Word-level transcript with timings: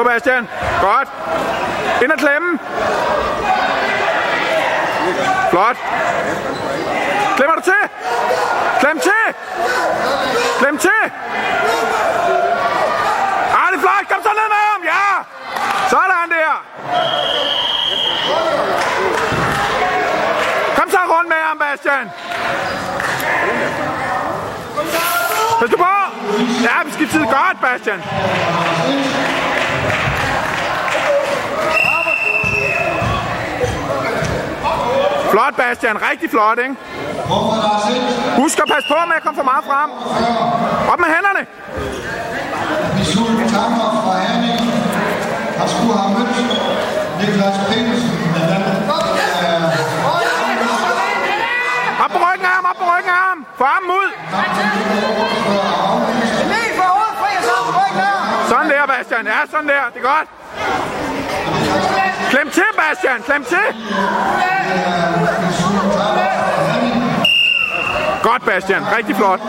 Bastian. 0.00 0.48
Godt. 0.80 1.08
Ind 2.02 2.12
og 2.12 2.18
klemme. 2.18 2.58
Flot. 5.50 5.76
Klemmer 7.36 7.54
du 7.56 7.62
til? 7.62 7.82
Klem 8.80 8.98
til! 9.00 9.24
Klem 10.58 10.78
til! 10.78 11.02
Ah, 13.58 13.68
det 13.72 13.76
er 13.76 13.80
flot! 13.80 14.08
Kom 14.08 14.22
så 14.22 14.30
ned 14.38 14.48
med 14.54 14.62
ham! 14.70 14.82
Ja! 14.84 15.08
Sådan 15.90 16.30
der! 16.30 16.64
Kom 20.76 20.90
så 20.90 20.98
rundt 20.98 21.28
med 21.28 21.36
ham, 21.46 21.58
Bastian! 21.58 22.10
Pas 25.60 25.70
du 25.70 25.76
på! 25.76 25.94
Ja, 26.62 26.84
vi 26.84 26.92
skal 26.92 27.08
tid 27.08 27.24
godt, 27.24 27.60
Bastian! 27.60 28.02
Flot, 35.54 35.68
Bastian. 35.68 35.96
Rigtig 36.10 36.30
flot, 36.30 36.58
ikke? 36.58 36.76
Husk 38.42 38.58
at 38.58 38.68
passe 38.74 38.88
på 38.88 38.98
med 39.08 39.16
at 39.16 39.22
komme 39.22 39.36
for 39.42 39.48
meget 39.52 39.64
frem. 39.70 39.90
Op 40.92 40.98
med 41.04 41.08
hænderne. 41.14 41.42
Misul 42.98 43.36
Tammer 43.52 43.88
fra 44.04 44.14
Herning 44.24 44.60
har 45.58 45.66
skulle 45.72 45.98
have 46.02 46.12
mødt 46.16 46.36
Niklas 47.18 47.58
Petersen, 47.68 48.12
Op 52.04 52.10
på 52.10 52.18
ryggen 52.26 52.46
af 52.50 52.54
ham, 52.58 52.64
op 52.70 52.76
på 52.82 52.86
ryggen 52.92 53.10
af 53.16 53.22
ham. 53.28 53.38
Få 53.58 53.64
ham 53.64 53.84
ud. 54.00 54.08
Sådan 58.48 58.70
der, 58.70 58.86
Bastian. 58.86 59.26
Ja, 59.26 59.38
sådan 59.50 59.68
der. 59.68 59.82
Det 59.94 60.00
er 60.02 60.08
godt. 60.12 60.28
Klem 62.32 62.50
til, 62.50 62.70
Bastian. 62.76 63.22
Klem 63.22 63.44
til. 63.44 63.66
Godt, 68.22 68.44
Bastian. 68.44 68.82
Rigtig 68.96 69.16
flot. 69.16 69.40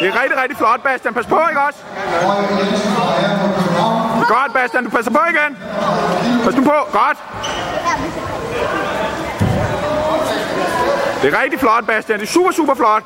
Det 0.00 0.08
er 0.08 0.22
rigtig, 0.22 0.42
rigtig 0.42 0.56
flot, 0.56 0.82
Bastian. 0.82 1.14
Pas 1.14 1.26
på, 1.26 1.40
ikke 1.48 1.60
også? 1.60 1.78
Godt, 4.28 4.52
Bastian. 4.54 4.84
Du 4.84 4.90
passer 4.90 5.12
på 5.12 5.20
igen. 5.30 5.58
Pas 6.44 6.54
nu 6.56 6.64
på. 6.64 6.76
Godt. 6.92 7.18
Det 11.22 11.34
er 11.34 11.42
rigtig 11.42 11.60
flot, 11.60 11.86
Bastian. 11.86 12.20
Det 12.20 12.26
er 12.26 12.32
super, 12.32 12.50
super 12.52 12.74
flot. 12.74 13.02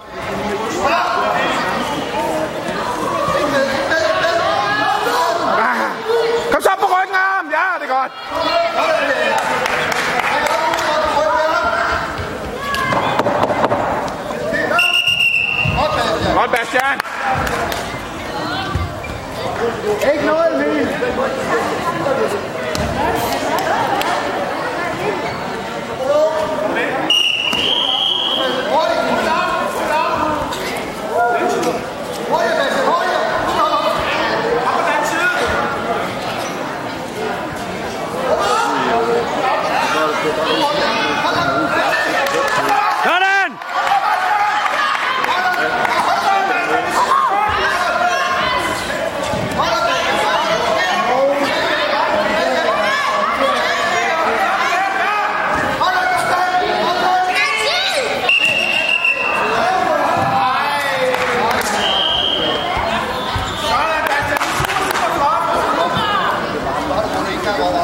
एक 19.84 20.20
novel 20.24 20.54
मेरी 20.56 20.84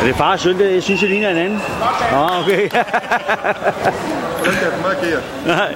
Er 0.00 0.04
det 0.04 0.16
far 0.16 0.32
og 0.32 0.40
søn, 0.40 0.58
det, 0.58 0.74
jeg 0.74 0.82
synes, 0.82 1.00
det 1.00 1.08
ligner 1.10 1.28
hinanden? 1.28 1.62
Nå, 2.12 2.28
okay. 2.42 2.62
Den 2.62 2.70
kan 4.52 4.62
jeg 4.62 4.72
markere. 4.82 5.20
Nej. 5.46 5.74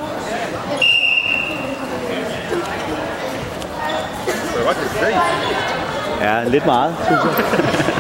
Ja, 6.21 6.45
lidt 6.45 6.67
meget, 6.67 6.97
synes 7.07 7.21
jeg. 7.25 8.00